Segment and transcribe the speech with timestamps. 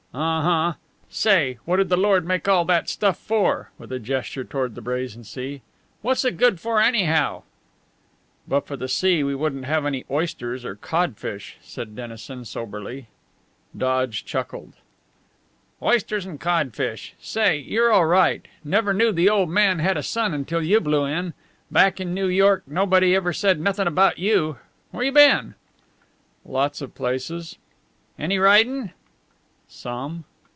[0.13, 0.73] "Uh huh.
[1.09, 4.81] Say, what did the Lord make all that stuff for?" with a gesture toward the
[4.81, 5.61] brazen sea.
[6.01, 7.43] "What's it good for, anyhow?"
[8.45, 13.07] "But for the sea we wouldn't have any oysters or codfish," said Dennison, soberly.
[13.77, 14.73] Dodge chuckled.
[15.81, 17.13] "Oysters and codfish!
[17.21, 18.45] Say, you're all right!
[18.65, 21.33] Never knew the old man had a son until you blew in.
[21.71, 24.57] Back in New York nobody ever said nothin' about you.
[24.91, 25.55] Where you been?"
[26.43, 27.57] "Lots of places."
[28.19, 28.91] "Any ridin'?"
[29.73, 30.25] "Some."